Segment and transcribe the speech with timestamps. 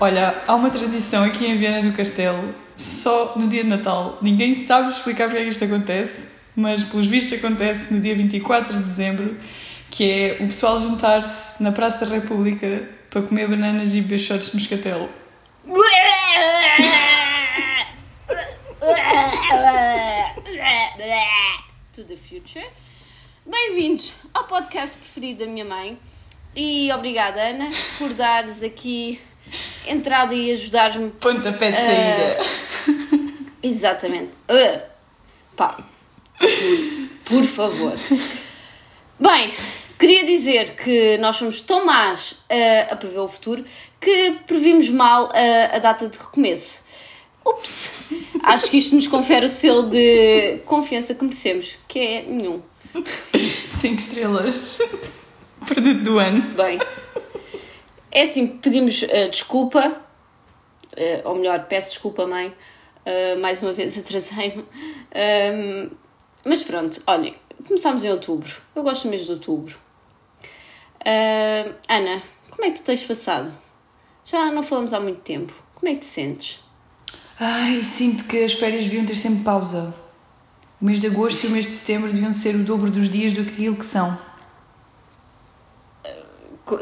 [0.00, 4.18] olha, há uma tradição aqui em Viana do Castelo, só no dia de Natal.
[4.20, 8.76] Ninguém sabe explicar porque é que isto acontece, mas pelos vistos acontece no dia 24
[8.76, 9.36] de dezembro,
[9.90, 14.56] que é o pessoal juntar-se na Praça da República para comer bananas e shots de
[14.56, 15.08] moscatel.
[21.92, 22.66] To the future.
[23.46, 25.98] Bem-vindos ao podcast preferido da minha mãe
[26.54, 29.18] e obrigada, Ana, por dares aqui
[29.86, 31.10] entrada e ajudares-me.
[31.10, 32.38] Pontapé de saída.
[33.62, 34.30] Exatamente.
[34.48, 34.80] Uh,
[35.56, 35.76] pá,
[37.24, 37.94] por, por favor.
[39.18, 39.52] Bem,
[39.98, 43.64] queria dizer que nós somos tão más uh, a prever o futuro
[44.00, 46.84] que previmos mal a, a data de recomeço.
[47.44, 47.90] Ups!
[48.42, 52.60] Acho que isto nos confere o selo de confiança que merecemos, que é nenhum.
[53.80, 54.78] 5 estrelas.
[55.66, 56.54] Produto do ano.
[56.54, 56.78] Bem,
[58.10, 63.96] é assim, pedimos uh, desculpa, uh, ou melhor, peço desculpa, mãe, uh, mais uma vez
[63.98, 64.64] atrasei-me.
[65.14, 65.90] Um,
[66.44, 67.34] mas pronto, olhem,
[67.66, 68.50] começámos em outubro.
[68.74, 69.78] Eu gosto mesmo de outubro.
[71.88, 73.52] Ana, como é que tu tens passado?
[74.24, 75.54] Já não falamos há muito tempo.
[75.74, 76.64] Como é que te sentes?
[77.38, 79.94] Ai, sinto que as férias deviam ter sempre pausa.
[80.80, 83.32] O mês de agosto e o mês de setembro deviam ser o dobro dos dias
[83.32, 84.18] do que aquilo que são.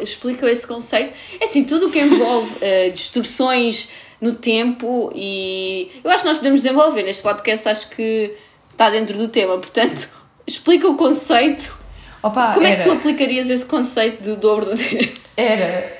[0.00, 1.14] Explica esse conceito.
[1.40, 3.88] É assim, tudo o que envolve uh, distorções
[4.20, 8.32] no tempo e eu acho que nós podemos desenvolver neste podcast, acho que
[8.70, 10.08] está dentro do tema, portanto,
[10.46, 11.78] explica o conceito.
[12.22, 15.12] Opa, Como era, é que tu aplicarias esse conceito do dobro do dia?
[15.36, 15.92] Era,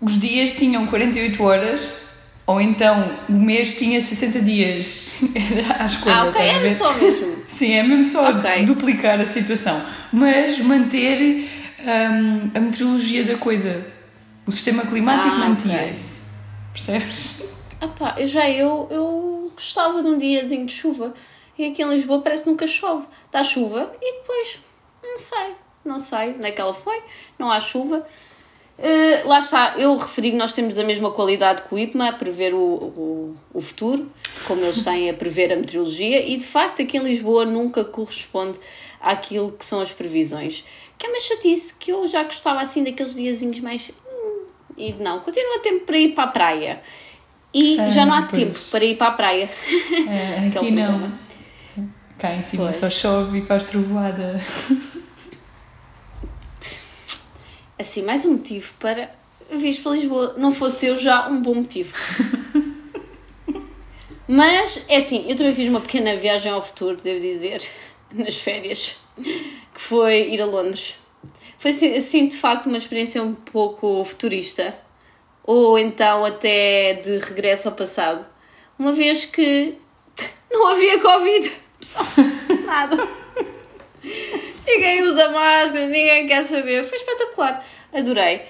[0.00, 1.92] os dias tinham 48 horas
[2.50, 5.10] ou então o mês tinha 60 dias.
[5.32, 6.14] Era à escolha.
[6.16, 7.36] Ah, ok, era só mesmo.
[7.46, 8.64] Sim, é mesmo só okay.
[8.64, 9.84] duplicar a situação.
[10.12, 11.48] Mas manter
[11.82, 13.84] um, a meteorologia da coisa.
[14.46, 15.84] O sistema climático ah, mantinha-se.
[15.84, 16.00] Okay.
[16.72, 17.54] Percebes?
[17.80, 21.14] Ah pá, já eu, eu gostava de um diazinho de chuva.
[21.58, 23.06] E aqui em Lisboa parece que nunca chove.
[23.30, 24.58] Dá chuva e depois,
[25.02, 25.54] não sei,
[25.84, 27.02] não sei onde é que ela foi,
[27.38, 28.06] não há chuva.
[28.78, 32.12] Uh, lá está, eu referi que nós temos a mesma qualidade que o IPMA a
[32.14, 34.10] prever o, o, o, futuro,
[34.46, 38.58] como eles têm a prever a meteorologia, e de facto aqui em Lisboa nunca corresponde
[38.98, 40.64] àquilo que são as previsões.
[41.00, 43.90] Que é uma chatice que eu já gostava assim daqueles diazinhos mais.
[44.06, 44.44] Hum,
[44.76, 46.82] e não, continua tempo para ir para a praia.
[47.54, 48.42] E ah, já não há pois.
[48.42, 49.48] tempo para ir para a praia.
[50.06, 51.10] É, aqui não.
[52.18, 52.76] Cá em cima pois.
[52.76, 54.38] só chove e faz trovoada.
[57.78, 59.10] assim, mais um motivo para
[59.50, 60.34] vir para Lisboa.
[60.36, 61.94] Não fosse eu já um bom motivo.
[64.28, 67.66] Mas, é assim, eu também fiz uma pequena viagem ao futuro, devo dizer,
[68.12, 68.98] nas férias,
[69.74, 70.96] que foi ir a Londres.
[71.58, 74.76] Foi, assim, de facto, uma experiência um pouco futurista.
[75.44, 78.26] Ou então até de regresso ao passado.
[78.78, 79.76] Uma vez que
[80.50, 81.52] não havia Covid.
[81.78, 82.06] Pessoal,
[82.64, 83.08] nada.
[84.66, 86.84] Ninguém usa máscara, ninguém quer saber.
[86.84, 87.64] Foi espetacular.
[87.92, 88.42] Adorei.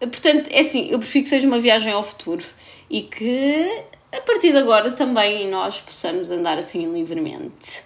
[0.00, 2.44] Portanto, é assim, eu prefiro que seja uma viagem ao futuro
[2.90, 7.82] e que a partir de agora também nós possamos andar assim livremente.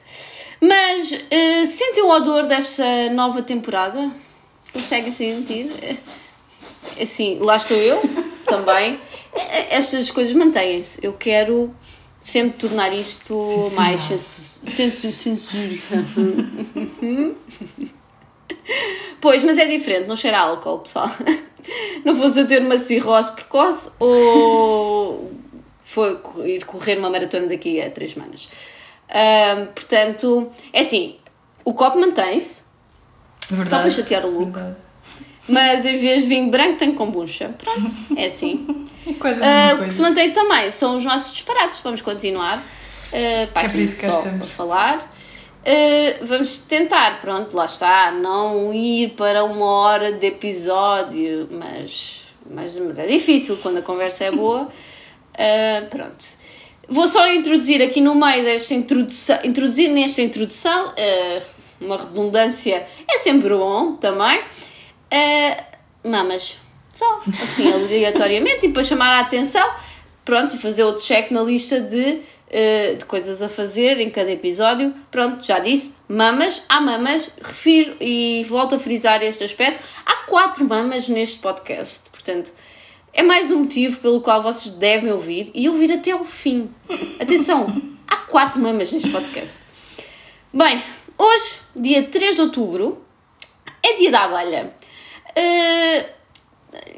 [0.61, 4.11] Mas uh, sentem o odor desta nova temporada?
[4.73, 5.71] Conseguem sentir?
[7.01, 8.01] Assim, lá estou eu
[8.47, 8.99] também.
[9.71, 11.05] Estas coisas mantêm-se.
[11.05, 11.75] Eu quero
[12.21, 13.35] sempre tornar isto
[13.75, 15.55] mais sensual.
[19.21, 21.11] pois, mas é diferente, não cheira a álcool, pessoal.
[22.05, 25.31] Não fosse eu ter uma cirrose precoce ou
[25.83, 28.49] foi ir correr uma maratona daqui a três semanas.
[29.11, 31.17] Um, portanto, é assim,
[31.65, 32.65] o copo mantém-se,
[33.65, 34.53] só para chatear o look.
[34.53, 34.77] Verdade.
[35.49, 37.49] Mas em vez de vinho branco tem kombucha.
[37.59, 38.87] Pronto, é assim.
[39.19, 41.81] coisa uh, o que se mantém também são os nossos disparados.
[41.81, 42.59] Vamos continuar.
[42.59, 45.13] Uh, para é aqui só para falar.
[45.61, 52.79] Uh, vamos tentar, pronto, lá está, não ir para uma hora de episódio, mas, mas,
[52.79, 54.69] mas é difícil quando a conversa é boa.
[55.35, 56.40] Uh, pronto.
[56.91, 61.43] Vou só introduzir aqui no meio desta introdução, introduzir nesta introdução, uh,
[61.81, 64.41] uma redundância é sempre bom também.
[64.41, 66.59] Uh, mamas,
[66.93, 69.65] só, assim, aleatoriamente, e para chamar a atenção,
[70.25, 74.33] pronto, e fazer outro check na lista de, uh, de coisas a fazer em cada
[74.33, 74.93] episódio.
[75.13, 79.81] Pronto, já disse, mamas, há mamas, refiro e volto a frisar este aspecto.
[80.05, 82.53] Há quatro mamas neste podcast, portanto,
[83.13, 86.71] é mais um motivo pelo qual vocês devem ouvir e ouvir até ao fim.
[87.19, 89.63] Atenção, há quatro mamas neste podcast.
[90.53, 90.83] Bem,
[91.19, 93.05] hoje, dia 3 de outubro,
[93.83, 94.75] é dia da abelha.
[95.31, 96.21] Uh,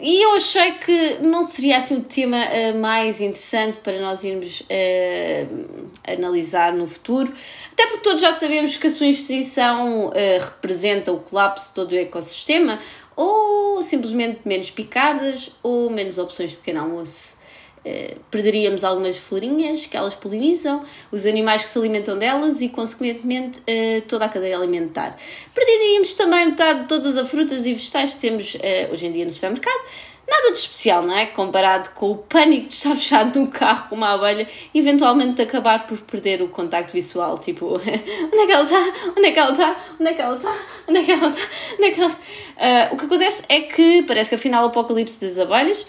[0.01, 4.61] e eu achei que não seria assim o tema uh, mais interessante para nós irmos
[4.61, 7.33] uh, analisar no futuro,
[7.73, 11.93] até porque todos já sabemos que a sua extinção uh, representa o colapso de todo
[11.93, 12.79] o ecossistema,
[13.17, 17.41] ou simplesmente menos picadas, ou menos opções de pequeno almoço.
[17.85, 23.59] Uh, perderíamos algumas florinhas que elas polinizam, os animais que se alimentam delas e, consequentemente,
[23.59, 25.17] uh, toda a cadeia alimentar.
[25.53, 29.25] Perderíamos também metade de todas as frutas e vegetais que temos uh, hoje em dia
[29.25, 29.83] no supermercado.
[30.33, 31.27] Nada de especial, não é?
[31.27, 35.85] Comparado com o pânico de estar fechado no carro com uma abelha e eventualmente acabar
[35.87, 37.37] por perder o contacto visual.
[37.37, 38.95] Tipo, onde é que ela está?
[39.11, 39.77] Onde é que ela está?
[40.01, 40.59] Onde é que ela está?
[40.89, 41.49] Onde é que ela está?
[41.75, 42.89] Onde é que ela...
[42.93, 45.87] o que acontece é que parece que afinal o apocalipse das abelhas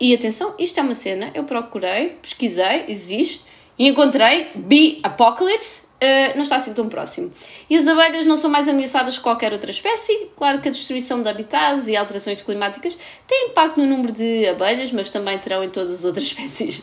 [0.00, 3.44] e atenção, isto é uma cena, eu procurei, pesquisei, existe
[3.78, 7.32] e encontrei Bee Apocalypse, uh, não está assim tão próximo.
[7.68, 10.28] E as abelhas não são mais ameaçadas que qualquer outra espécie.
[10.36, 14.92] Claro que a destruição de habitats e alterações climáticas têm impacto no número de abelhas,
[14.92, 16.82] mas também terão em todas as outras espécies.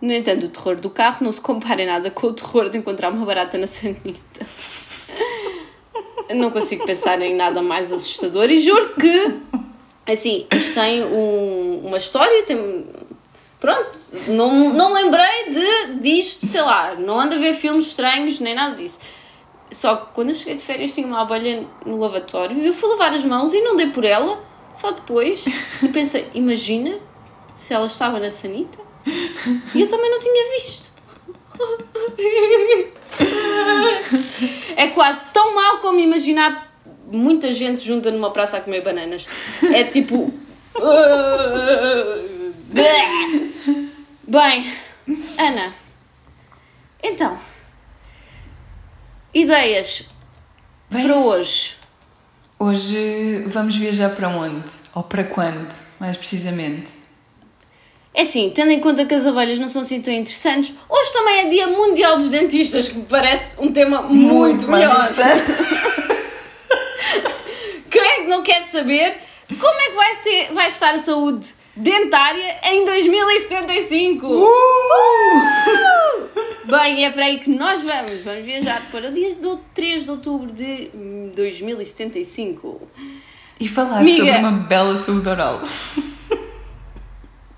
[0.00, 2.78] no entanto, o terror do carro não se compara em nada com o terror de
[2.78, 4.46] encontrar uma barata na sanita.
[6.34, 9.48] Não consigo pensar em nada mais assustador e juro que
[10.08, 12.86] Assim, isto tem um, uma história, tem.
[13.60, 18.54] Pronto, não, não lembrei de, disto, sei lá, não ando a ver filmes estranhos nem
[18.54, 19.00] nada disso.
[19.70, 22.88] Só que quando eu cheguei de férias tinha uma abelha no lavatório e eu fui
[22.88, 24.40] lavar as mãos e não dei por ela,
[24.72, 25.44] só depois.
[25.82, 26.98] E pensei, imagina
[27.56, 28.78] se ela estava na sanita
[29.74, 30.92] e eu também não tinha visto.
[34.76, 36.72] É quase tão mal como imaginar
[37.10, 39.26] muita gente junta numa praça a comer bananas.
[39.74, 40.32] É tipo.
[44.30, 44.70] Bem,
[45.38, 45.72] Ana,
[47.02, 47.38] então,
[49.32, 50.04] ideias
[50.90, 51.76] Bem, para hoje?
[52.58, 54.68] Hoje vamos viajar para onde?
[54.94, 56.92] Ou para quando, mais precisamente?
[58.12, 61.38] É assim, tendo em conta que as abelhas não são assim tão interessantes, hoje também
[61.38, 65.08] é Dia Mundial dos Dentistas, que me parece um tema muito, muito melhor.
[68.28, 69.16] não quer saber
[69.58, 74.26] como é que vai, ter, vai estar a saúde dentária em 2075.
[74.26, 74.44] Uh!
[74.44, 74.48] Uh!
[76.66, 78.22] Bem, é para aí que nós vamos.
[78.22, 80.90] Vamos viajar para o dia do 3 de outubro de
[81.34, 82.82] 2075.
[83.60, 85.62] E falar Miga, sobre uma bela saúde oral.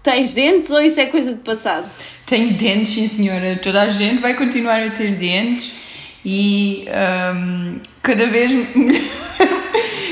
[0.02, 1.90] Tens dentes ou isso é coisa de passado?
[2.24, 3.58] Tenho dentes, sim senhora.
[3.62, 5.80] Toda a gente vai continuar a ter dentes
[6.24, 8.50] e um, cada vez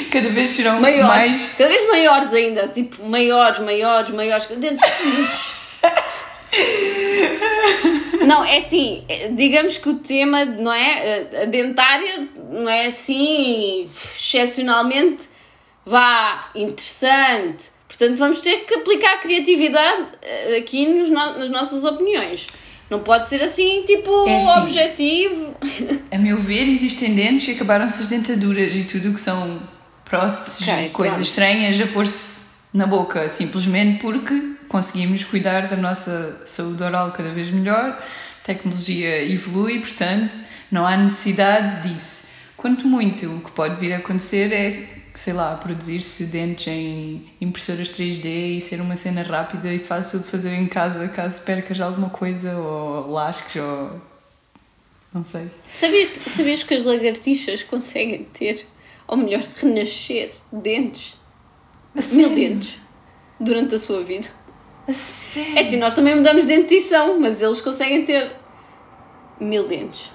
[0.08, 1.50] cada vez serão maiores, mais.
[1.56, 4.80] Cada vez maiores ainda, tipo, maiores, maiores, maiores, dentes
[8.26, 11.42] Não, é assim, digamos que o tema, não é?
[11.42, 15.28] A dentária não é assim excepcionalmente
[15.88, 17.70] vá interessante.
[17.88, 22.46] Portanto, vamos ter que aplicar a criatividade eh, aqui nos, nas nossas opiniões.
[22.90, 25.54] Não pode ser assim, tipo, é assim, objetivo.
[26.10, 29.60] A meu ver, existem dentes e acabaram-se as dentaduras e tudo o que são
[30.08, 31.28] próteses, okay, coisas pronto.
[31.28, 37.50] estranhas a pôr-se na boca, simplesmente porque conseguimos cuidar da nossa saúde oral cada vez
[37.50, 40.36] melhor, a tecnologia evolui, portanto,
[40.70, 42.28] não há necessidade disso.
[42.56, 47.88] Quanto muito, o que pode vir a acontecer é, sei lá, produzir-se dentes em impressoras
[47.88, 52.10] 3D e ser uma cena rápida e fácil de fazer em casa caso percas alguma
[52.10, 54.00] coisa ou lasques ou.
[55.14, 55.48] não sei.
[55.74, 58.66] Sabias, sabias que as lagartixas conseguem ter
[59.08, 61.16] ou melhor, renascer dentes,
[62.12, 62.78] mil dentes,
[63.40, 64.28] durante a sua vida.
[64.86, 65.58] A sério?
[65.58, 68.32] É assim, nós também mudamos de dentição, mas eles conseguem ter
[69.40, 70.10] mil dentes.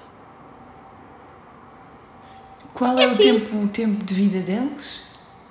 [2.72, 3.34] Qual é, é o, assim.
[3.34, 5.02] tempo, o tempo de vida deles?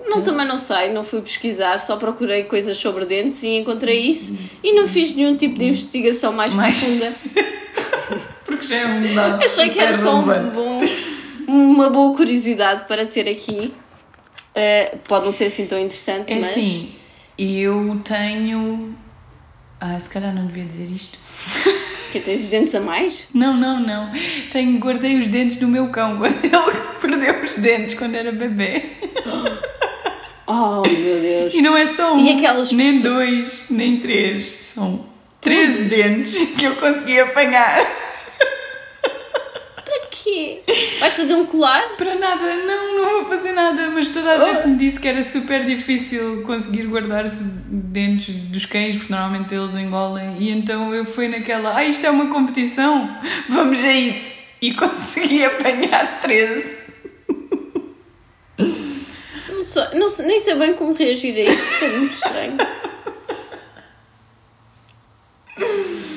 [0.06, 4.34] Não, também não sei, não fui pesquisar, só procurei coisas sobre dentes e encontrei isso,
[4.34, 4.60] isso.
[4.62, 6.78] e não fiz nenhum tipo de investigação mais, mais...
[6.78, 7.14] profunda.
[8.46, 10.82] Porque já é um dado Achei que era só um bom
[11.48, 13.74] uma boa curiosidade para ter aqui.
[14.56, 16.48] Uh, pode não ser assim tão interessante, é mas.
[16.48, 16.94] Sim,
[17.38, 18.96] eu tenho.
[19.80, 21.18] Ah, se calhar não devia dizer isto.
[22.14, 23.28] Que tens os dentes a mais?
[23.34, 24.12] Não, não, não.
[24.52, 28.92] Tenho, guardei os dentes do meu cão quando ele perdeu os dentes quando era bebê.
[30.46, 31.56] Oh, meu Deus.
[31.56, 34.46] E não é só um, e aquelas nem dois, nem três.
[34.46, 35.08] São
[35.42, 38.03] 13 dentes que eu consegui apanhar
[40.14, 40.62] quê?
[41.00, 41.82] Vais fazer um colar?
[41.98, 44.46] Para nada, não, não vou fazer nada, mas toda a oh.
[44.46, 49.74] gente me disse que era super difícil conseguir guardar-se dentro dos cães, porque normalmente eles
[49.76, 53.18] engolem, e então eu fui naquela, ah, isto é uma competição,
[53.50, 54.34] vamos a isso!
[54.62, 56.78] E consegui apanhar 13.
[59.50, 62.58] não sei, não, nem sei bem como reagir a isso, isso é muito estranho.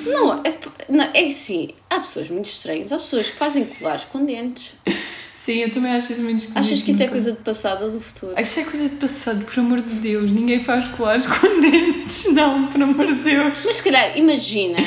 [0.07, 0.51] Não, é,
[0.89, 4.75] não, é assim, há pessoas muito estranhas, há pessoas que fazem colares com dentes.
[5.47, 6.59] Sim, eu também acho isso muito esquisito.
[6.59, 8.35] Achas que isso é coisa de passado ou do futuro?
[8.37, 10.33] Isso é coisa de passado, por amor de Deus.
[10.33, 13.63] Ninguém faz colares com dentes, não, por amor de Deus.
[13.65, 14.79] Mas se calhar, imagina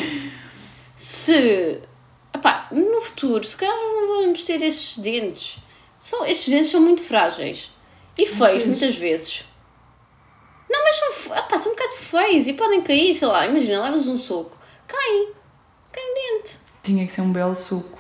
[0.98, 1.80] se.
[2.36, 5.60] Epá, no futuro, se calhar não vamos ter estes dentes.
[5.98, 7.72] São, estes dentes são muito frágeis
[8.18, 9.46] e feios, muitas vezes.
[10.70, 13.48] Não, mas são, epá, são um bocado feios e podem cair, sei lá.
[13.48, 15.39] Imagina, levas um soco, dente.
[16.90, 18.00] Tinha que ser um belo soco.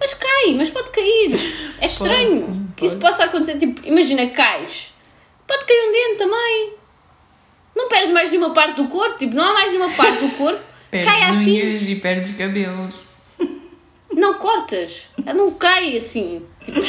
[0.00, 1.38] Mas cai, mas pode cair.
[1.78, 3.58] É estranho pode, sim, que isso possa acontecer.
[3.58, 4.94] Tipo, imagina, cais.
[5.46, 6.72] Pode cair um dente também.
[7.76, 9.18] Não perdes mais nenhuma parte do corpo.
[9.18, 10.62] Tipo, não há mais nenhuma parte do corpo.
[10.90, 11.58] perdes cai assim.
[11.74, 12.94] e perdes cabelos.
[14.10, 15.10] Não cortas.
[15.26, 16.42] Não cai assim.
[16.64, 16.80] Tipo,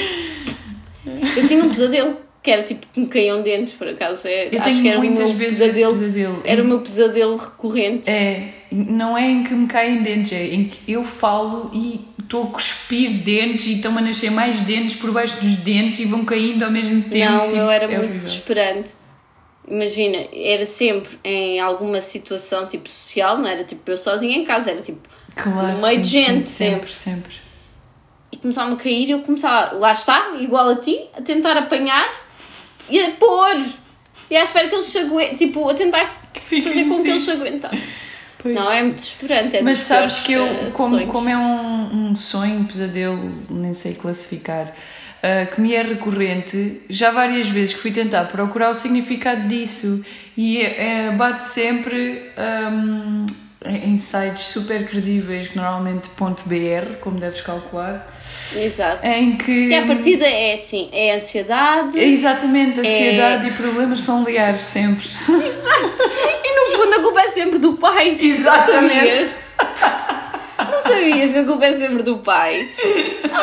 [1.36, 4.30] eu tinha um pesadelo que era tipo que me caíam dentes, por acaso.
[4.30, 6.42] É, eu acho que era o meu pesadelo, pesadelo.
[6.46, 8.10] Era o meu pesadelo recorrente.
[8.10, 12.44] É, não é em que me caem dentes, é em que eu falo e estou
[12.44, 16.24] a cuspir dentes e estão a nascer mais dentes por baixo dos dentes e vão
[16.24, 17.32] caindo ao mesmo tempo.
[17.32, 18.14] Não, tipo, eu era é muito horrível.
[18.14, 18.94] desesperante.
[19.68, 24.72] Imagina, era sempre em alguma situação tipo social, não era tipo eu sozinha em casa,
[24.72, 26.92] era tipo claro, no meio de gente, sempre.
[26.92, 26.94] sempre.
[26.94, 27.34] sempre.
[28.32, 32.08] E começava a cair e eu começava, lá está, igual a ti, a tentar apanhar
[32.90, 33.66] e a pôr.
[34.30, 37.32] E à espera que eles se aguentem, tipo, a tentar fazer com que eles se
[37.32, 37.90] aguentassem.
[38.42, 38.56] Pois.
[38.56, 39.58] Não, é muito desesperante.
[39.58, 43.74] É Mas sabes que eu, uh, como, como é um, um sonho, um pesadelo, nem
[43.74, 48.76] sei classificar, uh, que me é recorrente, já várias vezes que fui tentar procurar o
[48.76, 50.06] significado disso
[50.38, 52.32] e é, bate sempre.
[52.72, 53.26] Um,
[53.66, 58.10] em sites super credíveis, que normalmente .br, como deves calcular.
[58.56, 59.06] Exato.
[59.06, 59.68] Em que...
[59.68, 62.00] E a partida é assim, é ansiedade...
[62.00, 63.50] É exatamente, ansiedade é...
[63.50, 65.06] e problemas familiares, sempre.
[65.06, 66.10] Exato.
[66.42, 68.18] E no fundo a culpa é sempre do pai.
[68.22, 68.96] Exatamente.
[68.96, 69.38] Não sabias?
[70.58, 72.70] Não sabias que a culpa é sempre do pai?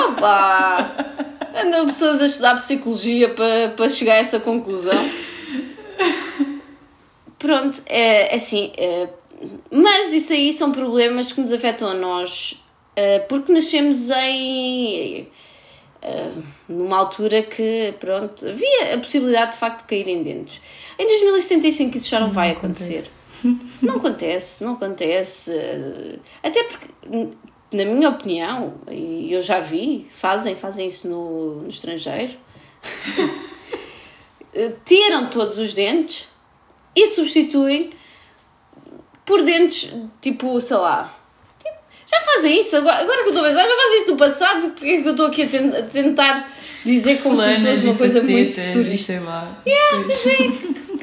[0.07, 0.97] Opa!
[1.63, 5.11] Andam pessoas a estudar psicologia para, para chegar a essa conclusão.
[7.39, 8.73] Pronto, é, é assim...
[8.79, 9.09] É,
[9.71, 12.63] mas isso aí são problemas que nos afetam a nós,
[12.93, 15.29] uh, porque nascemos em.
[16.03, 20.61] Uh, numa altura que, pronto, havia a possibilidade de facto de cair em dentes.
[20.99, 23.11] Em 2075 isso já não, não vai acontecer.
[23.83, 25.51] Não acontece, não acontece.
[25.53, 26.89] Uh, até porque,
[27.73, 32.33] na minha opinião, e eu já vi, fazem, fazem isso no, no estrangeiro,
[34.85, 36.29] tiram todos os dentes
[36.95, 37.91] e substituem
[39.27, 39.93] por dentes,
[40.23, 41.13] tipo, sei lá.
[41.59, 41.75] Tipo,
[42.07, 44.71] já fazem isso, agora, agora que eu estou a pensar, já fazem isso no passado,
[44.71, 46.53] porque é que eu estou aqui a, ten a tentar
[46.85, 49.13] dizer como se fosse uma coisa muito futurista?
[49.13, 49.61] Sei lá.
[49.67, 50.97] Yeah, mas é.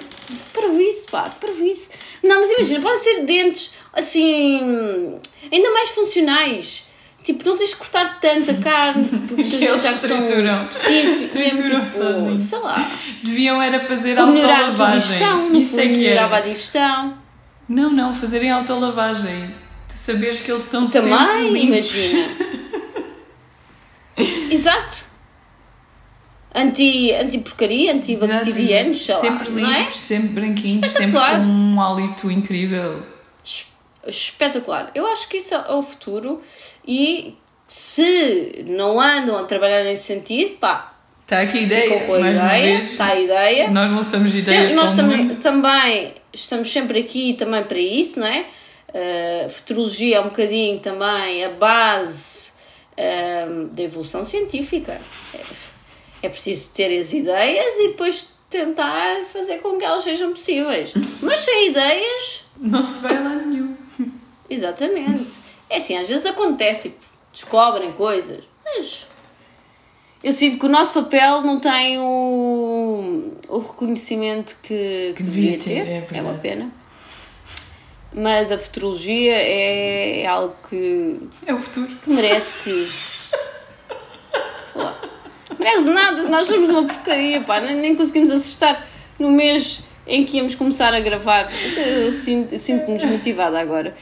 [0.53, 1.97] Previsto, pá, previsto.
[2.23, 5.19] Não, mas imagina, podem ser dentes assim.
[5.51, 6.85] ainda mais funcionais.
[7.23, 12.39] Tipo, não tens de cortar tanta carne, porque os já que são específicos, mesmo tipo,
[12.39, 12.91] sei lá.
[13.23, 14.85] Deviam era fazer autolavagem.
[14.85, 17.22] a digestão, no Isso fundo, é que melhorava a digestão.
[17.73, 19.53] Não, não, fazerem autolavagem.
[19.89, 22.29] Tu saberes que eles estão Também, imagina.
[24.51, 25.05] Exato.
[26.53, 29.97] Anti, anti-porcaria, anti-bacterianos, sei Sempre lá, limpos, é?
[29.97, 33.01] sempre branquinhos, sempre com um hálito incrível.
[34.05, 34.91] Espetacular.
[34.93, 36.41] Eu acho que isso é o futuro
[36.87, 37.35] e
[37.67, 42.05] se não andam a trabalhar nesse sentido, pá, Está aqui a ideia.
[42.05, 42.83] Com a ideia.
[42.83, 43.71] Está a ideia.
[43.71, 44.73] Nós lançamos ideias.
[44.73, 48.45] Nós também, também estamos sempre aqui também para isso, não é?
[48.89, 52.53] Uh, futurologia é um bocadinho também a base
[52.93, 54.99] uh, da evolução científica.
[55.33, 60.93] É, é preciso ter as ideias e depois tentar fazer com que elas sejam possíveis.
[61.21, 62.45] Mas sem ideias.
[62.57, 63.75] Não se vai lá nenhum.
[64.49, 65.39] Exatamente.
[65.69, 66.95] É assim, às vezes acontece,
[67.31, 69.07] descobrem coisas, mas
[70.23, 74.73] eu sinto que o nosso papel não tem o, o reconhecimento que,
[75.09, 75.87] que, que deveria ter, ter.
[75.87, 76.71] É, é, uma pena.
[78.13, 81.19] Mas a futurologia é, é algo que.
[81.45, 81.95] É o futuro.
[82.03, 82.91] Que merece que.
[84.71, 84.99] sei lá.
[85.57, 88.83] Merece nada, nós somos uma porcaria, pá, nem, nem conseguimos acertar
[89.19, 91.49] no mês em que íamos começar a gravar.
[91.53, 93.95] Eu, eu sinto-me sinto desmotivada agora.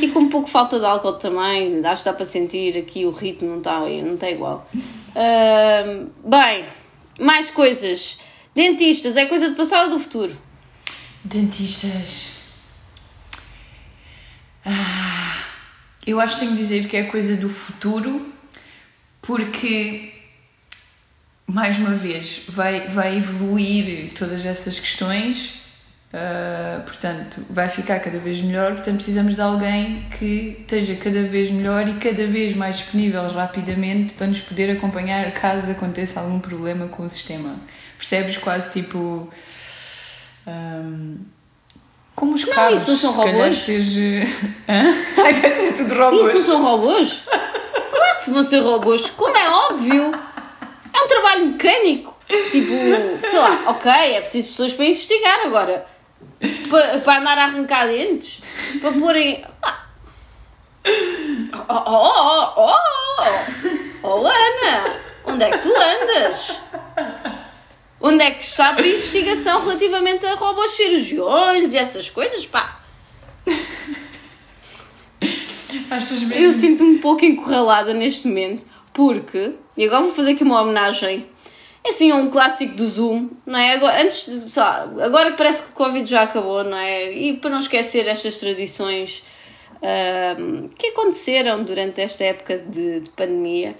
[0.00, 3.10] E com um pouco falta de álcool também, acho que dá para sentir aqui o
[3.10, 4.68] ritmo não está, não está igual.
[4.74, 6.64] Uh, bem,
[7.18, 8.18] mais coisas.
[8.54, 10.36] Dentistas, é coisa do passado ou do futuro?
[11.24, 12.40] Dentistas.
[14.64, 15.44] Ah,
[16.06, 18.32] eu acho que tenho de dizer que é coisa do futuro,
[19.22, 20.12] porque
[21.50, 25.60] mais uma vez, vai, vai evoluir todas essas questões,
[26.14, 28.74] uh, portanto, vai ficar cada vez melhor.
[28.74, 34.14] Portanto, precisamos de alguém que esteja cada vez melhor e cada vez mais disponível rapidamente
[34.14, 37.56] para nos poder acompanhar caso aconteça algum problema com o sistema.
[38.00, 38.38] Percebes?
[38.38, 39.28] Quase tipo.
[40.46, 41.18] Um,
[42.16, 42.80] como os não, carros.
[42.80, 43.58] Isso não são robôs?
[43.58, 44.26] Seja...
[44.66, 46.28] Ai, vai ser tudo robôs.
[46.28, 47.22] Isso não são robôs?
[47.26, 50.14] claro que vão ser robôs, como é óbvio.
[50.94, 52.16] É um trabalho mecânico.
[52.50, 55.86] Tipo, sei lá, ok, é preciso pessoas para investigar agora.
[56.70, 58.40] Para, para andar a arrancar dentes.
[58.80, 59.44] Para porem.
[59.62, 59.84] Ah.
[61.68, 62.74] Oh, oh, oh,
[64.02, 66.60] oh, oh, Ana, onde é que tu andas?
[68.00, 72.46] Onde é que está a tua investigação relativamente a robôs cirurgiões e essas coisas?
[72.46, 72.80] Pá!
[76.34, 79.54] Eu sinto-me um pouco encurralada neste momento, porque.
[79.76, 81.26] E agora vou fazer aqui uma homenagem.
[81.84, 83.74] É assim, um clássico do Zoom, não é?
[83.74, 87.10] Agora, antes, sei lá, agora que parece que o Covid já acabou, não é?
[87.12, 89.24] E para não esquecer estas tradições
[90.38, 93.74] um, que aconteceram durante esta época de, de pandemia,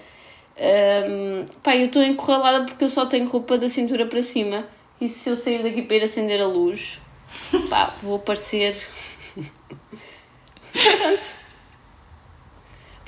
[0.61, 4.65] um, pá, eu estou encurralada porque eu só tenho roupa da cintura para cima.
[4.99, 7.01] E se eu sair daqui para ir acender a luz,
[7.69, 8.75] pá, vou aparecer.
[10.71, 11.41] Pronto.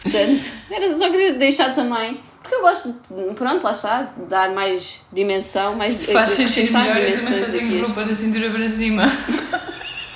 [0.01, 2.19] Portanto, era só queria deixar também.
[2.41, 6.97] Porque eu gosto de, pronto, lá está, dar mais dimensão, mais Se faz sentido melhor,
[6.97, 9.05] eu também só tenho roupa da cintura para cima.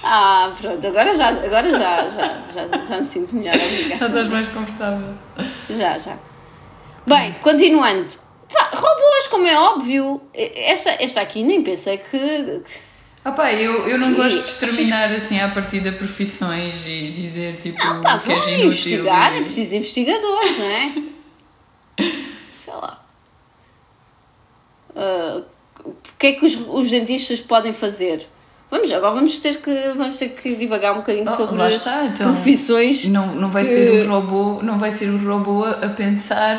[0.03, 3.95] Ah, pronto, agora já, agora já, já, já, já me sinto melhor, amiga.
[3.97, 5.13] Já estás mais confortável.
[5.69, 6.17] Já, já.
[7.07, 8.11] Bem, continuando.
[8.53, 10.21] Pá, robôs, como é óbvio.
[10.33, 12.61] Esta, esta aqui nem pensei que.
[13.23, 17.77] Ah eu, eu não que, gosto de exterminar assim à partida profissões e dizer tipo
[17.83, 19.39] não, pá, que és investigar, e...
[19.39, 20.93] é preciso investigadores, não é?
[22.57, 23.05] Sei lá.
[24.95, 25.45] Uh,
[25.83, 28.27] o que é que os, os dentistas podem fazer?
[28.71, 32.33] Vamos, agora vamos ter que, vamos ter que divagar um bocadinho oh, sobre está, então,
[32.33, 33.07] profissões.
[33.07, 33.69] Não, não vai que...
[33.69, 36.57] ser o robô, não vai ser o robô a pensar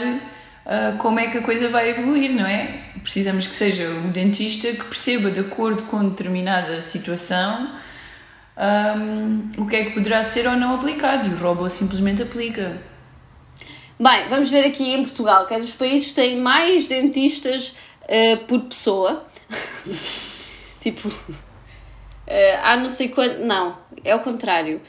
[0.68, 2.82] uh, como é que a coisa vai evoluir, não é?
[3.02, 7.74] Precisamos que seja o dentista que perceba, de acordo com determinada situação,
[8.58, 12.82] um, o que é que poderá ser ou não aplicado e o robô simplesmente aplica.
[13.98, 18.44] Bem, vamos ver aqui em Portugal, que é dos países que têm mais dentistas uh,
[18.46, 19.26] por pessoa.
[20.80, 21.14] tipo, uh,
[22.62, 23.40] há não sei quanto.
[23.40, 24.80] Não, é o contrário.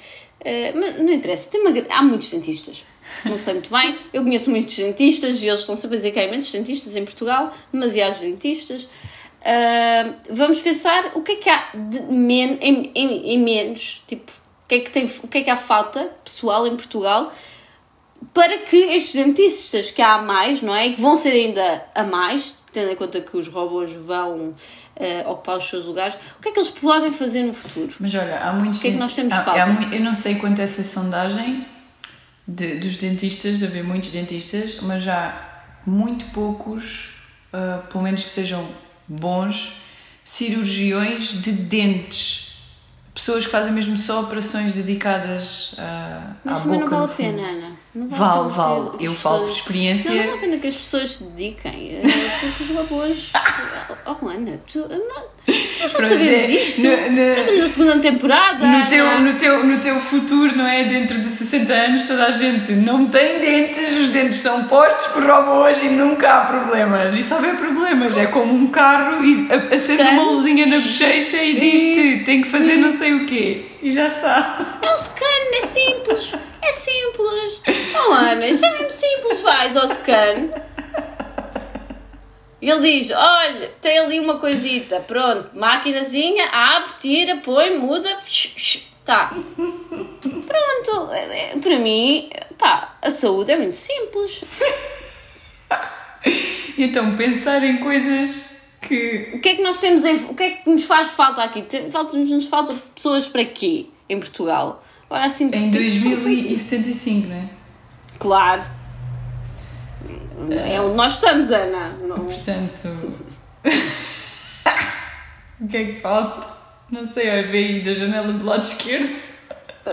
[0.42, 2.86] Uh, mas não interessa, tem uma, há muitos dentistas
[3.26, 3.98] não sei muito bem.
[4.14, 7.04] Eu conheço muitos dentistas e eles estão sempre a dizer que há imensos dentistas em
[7.04, 8.84] Portugal, demasiados dentistas.
[8.84, 14.32] Uh, vamos pensar o que é que há de men em, em, em, menos, tipo,
[14.32, 17.32] o que, é que tem, o que é que há falta pessoal em Portugal
[18.34, 20.88] para que estes dentistas que há mais, não é?
[20.88, 25.30] E que vão ser ainda a mais, tendo em conta que os robôs vão uh,
[25.30, 27.94] ocupar os seus lugares, o que é que eles podem fazer no futuro?
[27.98, 28.80] Mas olha, há muitos.
[28.80, 29.64] O que é que nós temos há, falta?
[29.64, 31.66] Há, eu não sei quanto é essa sondagem
[32.50, 37.12] de, dos dentistas, de haver muitos dentistas, mas já muito poucos,
[37.54, 38.68] uh, pelo menos que sejam
[39.08, 39.82] bons,
[40.24, 42.50] cirurgiões de dentes
[43.20, 46.92] pessoas que fazem mesmo só operações dedicadas uh, Mas à também boca.
[46.92, 47.72] não vale a pena, Ana.
[47.94, 48.84] Não vale, vale.
[48.92, 48.92] vale.
[49.00, 50.12] Eu falo por experiência.
[50.12, 52.02] Não, vale a pena que as pessoas se dediquem.
[52.40, 53.32] Porque os robôs.
[54.06, 55.24] Oh, Ana, tu, não,
[55.82, 56.82] nós já sabemos né, isto.
[56.84, 58.68] No, no, já estamos na segunda temporada.
[58.68, 60.84] No teu, no, teu, no teu futuro, não é?
[60.84, 65.24] Dentro de 60 anos, toda a gente não tem dentes, os dentes são postos por
[65.24, 67.18] robôs e nunca há problemas.
[67.18, 68.16] E só há problemas.
[68.16, 72.76] É como um carro e acende uma luzinha na bochecha e diz-te tem que fazer
[72.76, 73.66] não sei o quê.
[73.82, 74.80] E já está.
[74.82, 76.36] É um scan, é simples.
[76.70, 77.62] É simples.
[77.96, 79.42] Oh Ana, isso é mesmo simples.
[79.42, 80.52] Vais ao scan.
[82.62, 85.00] Ele diz: Olha, tem ali uma coisita.
[85.00, 88.20] Pronto, maquinazinha, abre, tira, põe, muda.
[89.04, 89.34] Tá.
[90.22, 91.12] Pronto.
[91.12, 94.44] É, é, para mim, pá, a saúde é muito simples.
[96.78, 99.32] então, pensar em coisas que.
[99.34, 100.16] O que é que nós temos em.
[100.26, 101.66] O que é que nos faz falta aqui?
[101.90, 104.84] Falta, nos falta pessoas para quê em Portugal?
[105.10, 105.50] Agora assim.
[105.54, 107.50] Em 2075, não é?
[108.20, 108.64] Claro.
[110.52, 111.90] É onde nós estamos, Ana.
[112.02, 112.26] Não...
[112.26, 112.88] Portanto.
[115.60, 116.48] o que é que falta?
[116.92, 119.39] Não sei, olha, aí da janela do lado esquerdo.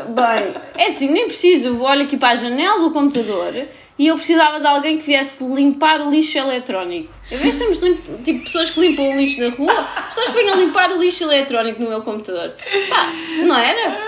[0.05, 1.83] Bem, é assim, nem preciso.
[1.83, 3.67] Olho aqui para a janela do computador
[3.99, 7.13] e eu precisava de alguém que viesse limpar o lixo eletrónico.
[7.31, 7.79] Em vez de termos
[8.23, 11.83] tipo, pessoas que limpam o lixo na rua, pessoas que venham limpar o lixo eletrónico
[11.83, 12.55] no meu computador.
[12.89, 13.07] Pá,
[13.45, 13.99] não era?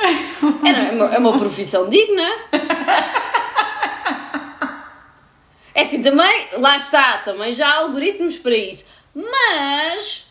[0.65, 2.29] Era é uma, é uma profissão digna.
[5.75, 8.85] É assim, também, lá está, também já há algoritmos para isso.
[9.15, 10.27] Mas.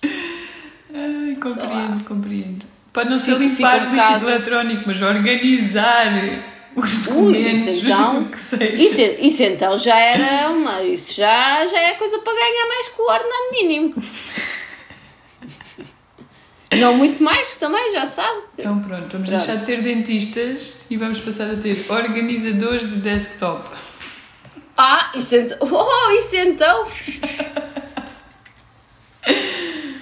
[0.93, 2.65] Ai, compreendo, compreendo.
[2.97, 6.07] Para não ser limpar um lixo eletrónico, mas organizar
[6.75, 8.73] os documentos, Ui, isso então, que seja.
[8.73, 10.81] Isso, isso então já era uma.
[10.81, 14.03] Isso já, já é coisa para ganhar mais que o ordenado mínimo.
[16.75, 18.41] Não muito mais, também, já sabe.
[18.57, 23.63] Então pronto, vamos deixar de ter dentistas e vamos passar a ter organizadores de desktop.
[24.75, 25.57] Ah, isso então.
[25.69, 26.83] Oh, isso então.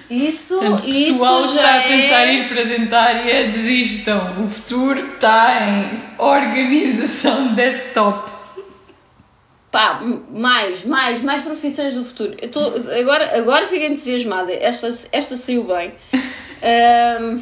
[0.10, 2.32] Isso, Portanto, isso pessoal já está a pensar é...
[2.32, 4.44] em ir para a dentária, desistam.
[4.44, 8.32] O futuro está em organização de desktop.
[9.72, 10.00] Pá,
[10.32, 12.36] mais, mais, mais profissões do futuro.
[12.42, 12.60] Eu tô,
[12.98, 14.54] agora, agora fiquei entusiasmada.
[14.54, 15.94] Esta, esta saiu bem.
[16.66, 17.40] Um,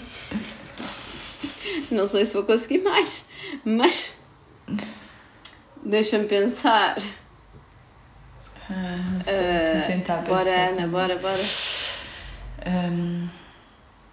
[1.92, 3.26] não sei se vou conseguir mais,
[3.64, 4.16] mas
[5.82, 6.98] deixa-me pensar.
[8.70, 10.24] Ah, não sei, uh, pensar.
[10.24, 11.40] Bora, Ana, bora, bora.
[12.66, 13.28] Um...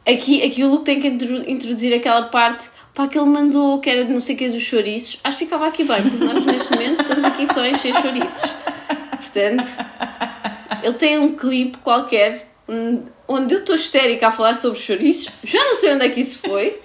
[0.07, 4.05] Aqui, aqui o Luke tem que introduzir aquela parte pá, que ele mandou, que era
[4.05, 5.21] de não sei o que dos chouriços.
[5.23, 8.51] Acho que ficava aqui bem, porque nós neste momento estamos aqui só a encher chouriços.
[9.11, 9.69] Portanto,
[10.83, 12.51] ele tem um clipe qualquer
[13.29, 15.29] onde eu estou histérica a falar sobre chouriços.
[15.45, 16.81] Já não sei onde é que isso foi,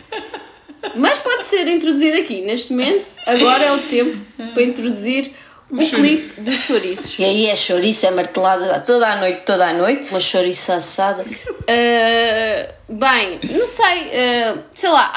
[0.95, 2.41] mas pode ser introduzido aqui.
[2.41, 4.17] Neste momento, agora é o tempo
[4.53, 5.31] para introduzir
[5.75, 7.19] o, o clipe dos chouriços.
[7.19, 10.09] E aí é chouriço, é martelado toda a noite, toda a noite.
[10.09, 11.23] Uma chouriça assada.
[11.23, 15.11] Uh, bem, não sei, uh, sei lá,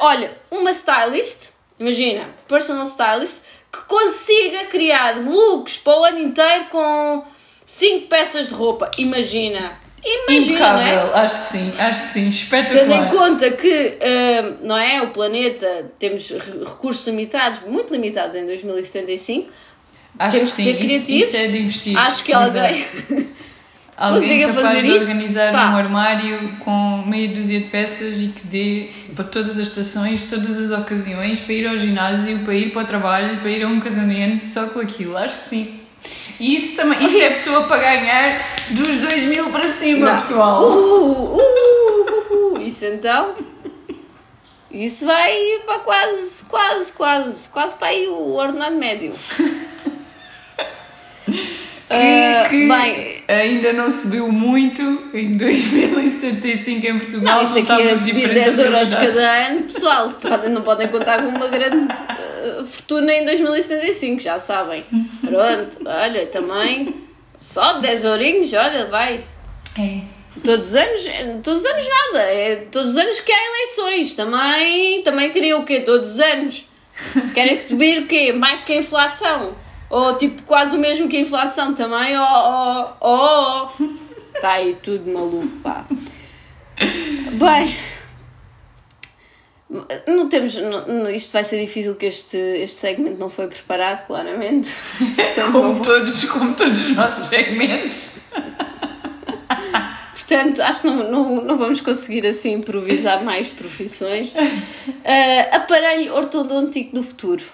[0.00, 7.24] olha, uma stylist, imagina, personal stylist, que consiga criar looks para o ano inteiro com
[7.64, 8.90] 5 peças de roupa.
[8.98, 9.80] Imagina.
[10.04, 11.20] Imagina, Impecável, é?
[11.20, 12.80] acho que sim, acho que sim, espetacular.
[12.80, 18.44] Tendo em conta que, uh, não é, o planeta, temos recursos limitados, muito limitados em
[18.44, 19.48] 2075,
[20.18, 21.08] Acho Temos que, sim, ser criativos.
[21.08, 21.98] Isso, isso é de investir.
[21.98, 22.86] Acho que alguém.
[23.94, 25.70] Alguém capaz fazer de organizar Pá.
[25.70, 30.58] um armário com meia dúzia de peças e que dê para todas as estações, todas
[30.58, 33.78] as ocasiões, para ir ao ginásio, para ir para o trabalho, para ir a um
[33.78, 35.16] casamento, só com aquilo.
[35.16, 35.80] Acho que sim.
[36.40, 40.16] E isso também, isso é pessoa para ganhar dos 2 mil para cima, Não.
[40.16, 40.62] pessoal.
[40.64, 43.36] Uh, uh, uh, uh, isso então.
[44.68, 45.32] Isso vai
[45.64, 49.12] para quase, quase, quase, quase para aí o ordenado médio.
[51.92, 54.82] que, uh, que bem, ainda não subiu muito
[55.14, 57.36] em 2075 em Portugal.
[57.36, 60.10] Não, isto aqui é subir 10 euros cada ano, pessoal,
[60.50, 64.84] não podem contar com uma grande uh, fortuna em 2075, já sabem.
[65.20, 66.94] Pronto, olha, também
[67.40, 69.20] só 10 eurinhos, olha, vai.
[69.78, 70.22] É isso.
[70.42, 71.02] Todos os anos,
[71.42, 75.64] todos os anos nada, é todos os anos que há eleições, também, também queriam o
[75.64, 75.80] quê?
[75.80, 76.64] Todos os anos.
[77.34, 78.32] Querem subir o quê?
[78.32, 79.54] Mais que a inflação
[79.92, 83.84] ou tipo quase o mesmo que a inflação também, oh, oh, oh,
[84.34, 85.84] está aí tudo maluco, pá.
[87.32, 87.76] Bem,
[90.08, 94.70] não temos, não, isto vai ser difícil que este, este segmento não foi preparado, claramente.
[95.14, 95.84] Portanto, como, vou...
[95.84, 98.32] todos, como todos os nossos segmentos.
[100.14, 104.32] Portanto, acho que não, não, não vamos conseguir assim improvisar mais profissões.
[104.34, 107.44] Uh, aparelho ortodôntico do futuro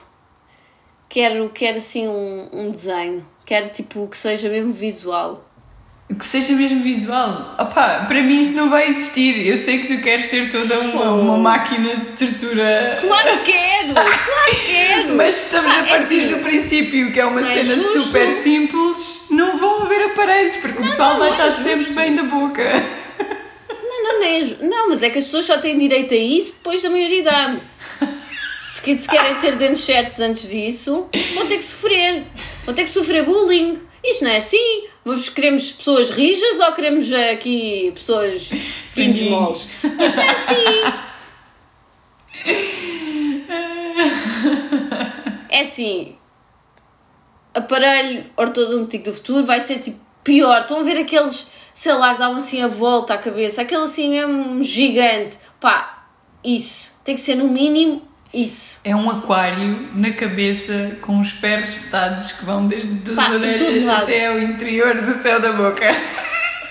[1.08, 5.44] quero, quero assim um, um desenho, quero tipo que seja mesmo visual.
[6.18, 7.54] Que seja mesmo visual.
[7.58, 9.46] Opa, para mim isso não vai existir.
[9.46, 12.98] Eu sei que tu queres ter toda uma, uma máquina de tortura.
[13.02, 13.92] Claro que quero!
[13.92, 15.16] Claro que quero!
[15.16, 17.78] Mas estamos ah, a é partir assim, do princípio que é uma é cena é
[17.78, 21.60] super simples, não vão haver aparelhos, porque não, o pessoal não, vai não é estar
[21.60, 22.64] é sempre bem da boca.
[23.68, 24.56] Não, não, não é.
[24.62, 27.62] Não, mas é que as pessoas só têm direito a isso depois da maioridade.
[28.58, 32.26] Se, se querem ter dentes certos antes disso, vão ter que sofrer.
[32.64, 33.80] Vão ter que sofrer bullying.
[34.02, 34.88] Isto não é assim.
[35.04, 38.50] Vamos, queremos pessoas rijas ou queremos aqui pessoas
[38.96, 39.68] pinos moles?
[39.84, 40.64] Isto não é assim.
[45.50, 46.16] É assim.
[47.54, 50.62] Aparelho ortodôntico do futuro vai ser tipo pior.
[50.62, 53.62] Estão a ver aqueles, sei lá, que davam assim a volta à cabeça.
[53.62, 55.38] Aquele assim é um gigante.
[55.60, 56.08] Pá,
[56.42, 57.00] isso.
[57.04, 58.80] Tem que ser no mínimo isso.
[58.84, 64.30] É um aquário na cabeça com os pés espetados que vão desde as orelhas até
[64.30, 65.86] o interior do céu da boca.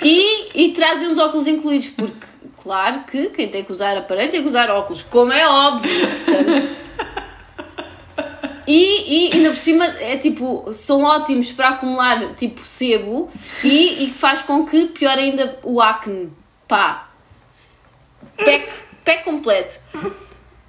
[0.03, 2.27] E, e trazem os óculos incluídos, porque,
[2.61, 5.91] claro que quem tem que usar aparelho tem que usar óculos, como é óbvio.
[6.07, 6.77] Portanto,
[8.67, 13.31] e, e ainda por cima é tipo, são ótimos para acumular tipo sebo
[13.63, 16.31] e, e que faz com que pior ainda o acne.
[16.67, 17.07] Pá.
[18.37, 18.69] Pack,
[19.03, 19.79] pack completo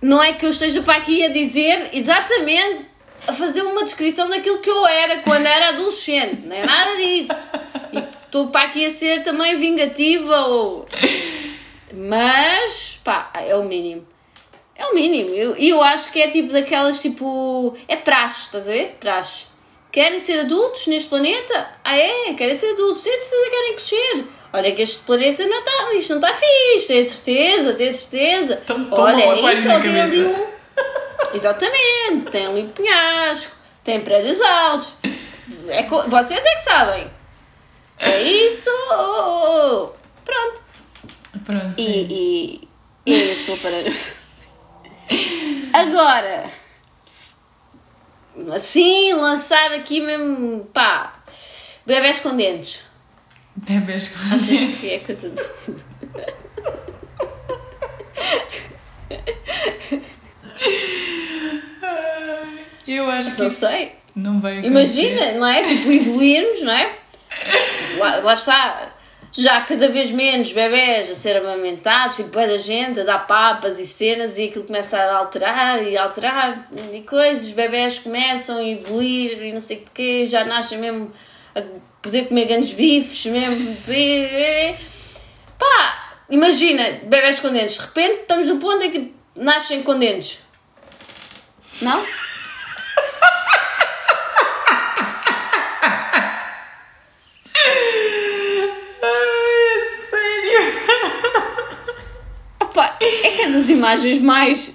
[0.00, 2.86] não é que eu esteja para aqui a dizer exatamente
[3.26, 6.46] a fazer uma descrição daquilo que eu era quando era adolescente.
[6.46, 7.50] Não é nada disso.
[7.92, 10.86] E estou para aqui a ser também vingativa ou.
[11.92, 14.06] Mas, pá, é o mínimo.
[14.74, 15.34] É o mínimo.
[15.34, 17.76] E eu, eu acho que é tipo daquelas tipo.
[17.86, 18.96] É praxe, estás a ver?
[19.00, 19.46] Praxe.
[19.90, 21.70] Querem ser adultos neste planeta?
[21.84, 22.32] Ah, é?
[22.34, 23.02] Querem ser adultos.
[23.02, 24.24] Que querem crescer.
[24.52, 25.94] Olha que este planeta não está.
[25.94, 26.88] Isto não está fixe.
[26.88, 28.60] Tem certeza, tem certeza.
[28.64, 30.46] Então, Olha, então tem ali um.
[31.34, 32.30] Exatamente.
[32.30, 33.54] Tem ali um penhasco.
[33.84, 34.94] Tem prédios altos.
[35.68, 37.10] É, vocês é que sabem.
[37.98, 38.70] É isso.
[40.24, 40.62] Pronto.
[41.44, 41.74] Pronto.
[41.76, 42.68] E, e,
[43.06, 43.76] e é isso para.
[45.72, 46.50] Agora,
[48.54, 51.14] assim, lançar aqui mesmo, pá,
[51.86, 52.87] bebés com dentes.
[53.66, 55.42] Bebés com Achas que é coisa do.
[62.86, 63.42] Eu acho que.
[63.42, 63.92] Não sei.
[64.14, 64.70] Não vai acontecer.
[64.70, 65.64] Imagina, não é?
[65.66, 66.98] Tipo, evoluirmos, não é?
[67.98, 68.92] Lá, lá está
[69.32, 73.86] já cada vez menos bebés a ser amamentados, tipo, da gente a dar papas e
[73.86, 79.42] cenas e aquilo começa a alterar e alterar e coisas, os bebés começam a evoluir
[79.42, 81.12] e não sei porquê, já nascem mesmo
[82.02, 83.76] poder comer grandes bifes, mesmo.
[85.58, 89.98] Pá, imagina, bebés com dentes, de repente estamos no ponto em que tipo, nascem com
[89.98, 90.40] dentes.
[91.80, 92.04] Não?
[103.00, 104.72] é que é das imagens mais.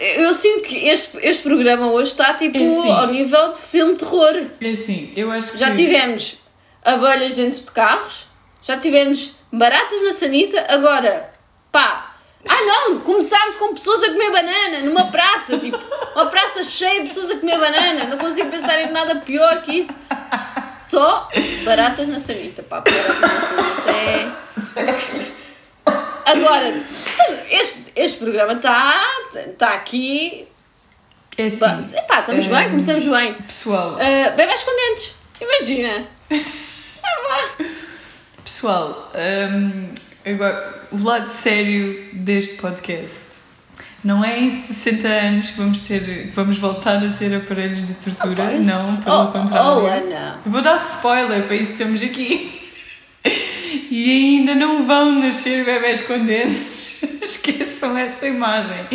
[0.00, 3.92] Eu sinto que este, este programa hoje está tipo é assim, ao nível de filme
[3.92, 4.46] de terror.
[4.58, 5.58] É assim, eu acho que.
[5.58, 6.38] Já tivemos
[6.82, 8.26] abelhas dentro de carros,
[8.62, 11.30] já tivemos baratas na sanita, agora,
[11.70, 12.14] pá.
[12.48, 15.78] Ah não, começámos com pessoas a comer banana numa praça, tipo,
[16.14, 19.72] uma praça cheia de pessoas a comer banana, não consigo pensar em nada pior que
[19.72, 19.98] isso.
[20.80, 21.28] Só
[21.62, 25.30] baratas na sanita, pá, baratas na sanita é.
[26.30, 26.72] Agora,
[27.50, 29.04] este, este programa está
[29.58, 30.46] tá aqui.
[31.36, 31.96] É assim.
[31.96, 33.34] Epá, estamos bem, hum, começamos bem.
[33.34, 33.94] Pessoal.
[33.94, 36.06] Uh, bebés com dentes, imagina.
[38.44, 39.88] Pessoal, um,
[40.24, 43.30] agora, o lado sério deste podcast.
[44.04, 48.44] Não é em 60 anos que vamos, ter, vamos voltar a ter aparelhos de tortura,
[48.54, 49.82] oh, não, pelo oh, contrário.
[49.82, 50.40] Oh, Ana.
[50.46, 52.59] Vou dar spoiler para isso que estamos aqui
[53.90, 56.98] e ainda não vão nascer bebés com dentes.
[57.20, 58.86] Esqueçam essa imagem.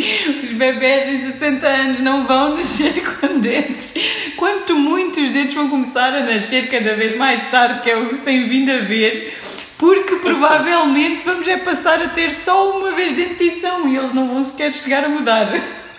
[0.44, 3.94] Os bebés em 60 anos não vão nascer com dentes.
[4.36, 8.08] Quanto muito os dentes vão começar a nascer cada vez mais tarde, que é o
[8.08, 9.36] que se tem vindo a ver,
[9.76, 14.42] porque provavelmente vamos é passar a ter só uma vez dentição e eles não vão
[14.42, 15.52] sequer chegar a mudar.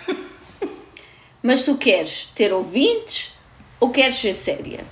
[1.42, 3.32] Mas tu queres ter ouvintes
[3.78, 4.84] ou queres ser séria?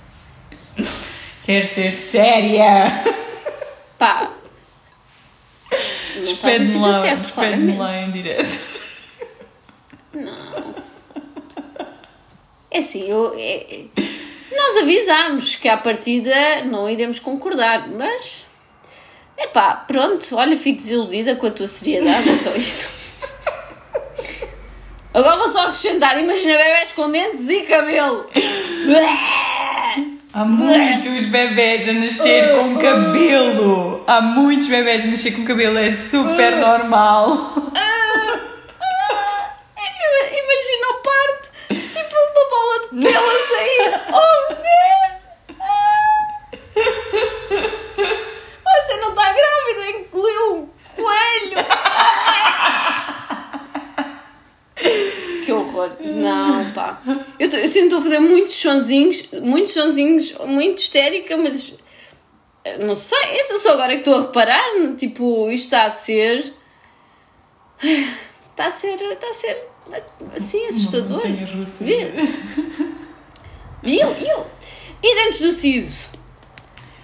[1.45, 3.26] Quero ser séria!
[3.97, 4.31] Pá.
[6.15, 8.77] Despede-me lá, despede lá em direto.
[10.13, 10.75] Não.
[12.69, 13.85] É assim, eu, é,
[14.55, 18.45] nós avisámos que à partida não iremos concordar, mas.
[19.37, 22.89] Epá, pronto, olha, fico desiludida com a tua seriedade, é só isso.
[25.13, 28.29] Agora vou só acrescentar, imagina bebés com dentes e cabelo.
[30.37, 34.03] Há muitos bebés a nascer com cabelo.
[34.05, 35.79] Há muitos bebés a nascer com cabelo.
[35.79, 37.53] É super normal.
[39.75, 41.51] Imagina o parto.
[41.69, 43.97] Tipo uma bola de pelo a sair.
[44.13, 45.17] Oh, Deus!
[48.63, 51.65] Você não está grávida, incluiu um coelho.
[55.43, 55.89] Que horror.
[55.99, 56.99] Não, pá.
[57.39, 61.75] Eu, eu sinto estou a fazer muitos sonzinhos, muitos sonzinhos, muito histérica, mas
[62.65, 66.53] eh, não sei, eu só agora que estou a reparar, tipo, isto está a ser.
[68.51, 68.95] Está a ser.
[68.95, 69.67] Está a ser
[70.35, 71.21] assim assustador.
[73.83, 74.47] E eu, e eu.
[75.01, 76.09] E dentro do siso?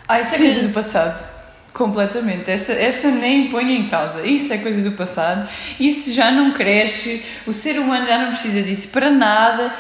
[0.08, 1.44] Ah, isso é coisa do passado.
[1.72, 2.52] Completamente.
[2.52, 4.26] Essa, essa nem põe em causa.
[4.26, 5.48] Isso é coisa do passado.
[5.80, 7.24] Isso já não cresce.
[7.48, 9.74] O ser humano já não precisa disso para nada.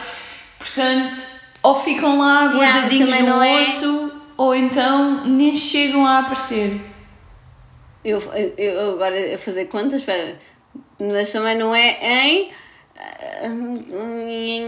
[0.63, 1.17] Portanto,
[1.61, 6.79] ou ficam lá guardadinhos yeah, no é- osso, ou então nem chegam a aparecer.
[8.03, 8.21] Eu,
[8.57, 10.39] eu agora a fazer contas, espera.
[10.99, 12.51] Mas também não é em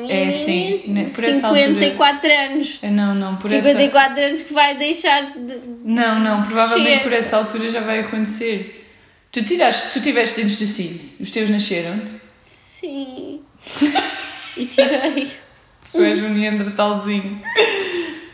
[0.10, 1.03] é sim, né?
[1.03, 2.45] por 54 altura...
[2.45, 2.79] anos.
[2.81, 4.27] É, não, não, por 54 essa...
[4.27, 5.62] anos que vai deixar de.
[5.84, 8.84] Não, não, provavelmente por essa altura já vai acontecer.
[9.31, 12.12] Tu, tiraste, tu tiveste dentes do CIS, os teus nasceram-te?
[12.38, 13.41] Sim.
[14.58, 15.44] e tirei.
[15.95, 17.41] Tu és um neandertalzinho.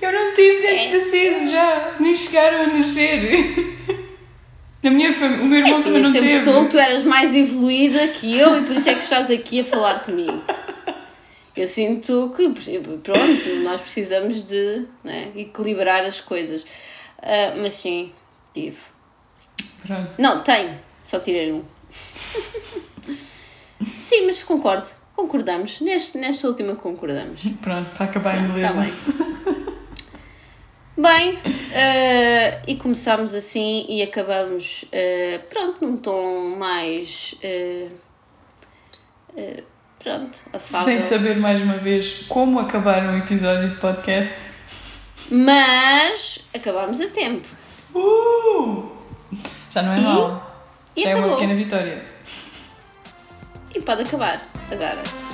[0.01, 1.51] Eu não tive dentes é.
[1.51, 3.77] já, nem chegaram a nascer.
[4.81, 6.25] Na minha família, o meu irmão é assim, também não teve.
[6.25, 9.03] Eu sempre soube que tu eras mais evoluída que eu e por isso é que
[9.03, 10.41] estás aqui a falar comigo.
[11.55, 12.49] Eu sinto que,
[13.03, 16.63] pronto, nós precisamos de né, equilibrar as coisas.
[16.63, 18.11] Uh, mas sim,
[18.53, 18.77] tive.
[19.85, 20.13] Pronto.
[20.17, 20.79] Não, tenho.
[21.03, 21.63] Só tirei um.
[24.01, 24.89] sim, mas concordo.
[25.21, 25.79] Concordamos.
[25.81, 27.43] Neste, nesta última concordamos.
[27.61, 28.67] Pronto, para acabar em beleza.
[28.67, 29.31] Está bem.
[30.97, 37.33] Bem, uh, e começamos assim e acabamos, uh, pronto, num tom mais.
[37.43, 37.91] Uh,
[39.97, 40.85] pronto, afável.
[40.85, 44.35] Sem saber mais uma vez como acabar um episódio de podcast.
[45.31, 47.47] Mas acabamos a tempo.
[47.95, 48.91] Uh!
[49.71, 50.67] Já não é e, mal.
[50.95, 52.03] Já é uma pequena vitória.
[53.73, 55.30] E pode acabar agora.